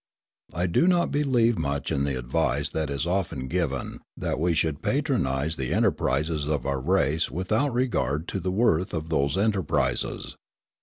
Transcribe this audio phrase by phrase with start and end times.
[0.51, 4.81] I do not believe much in the advice that is often given that we should
[4.81, 10.35] patronise the enterprises of our race without regard to the worth of those enterprises.